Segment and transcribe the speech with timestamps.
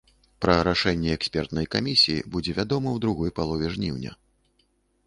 [0.43, 4.21] Пра рашэнне экспертнай камісіі будзе вядома ў другой палове жніўня.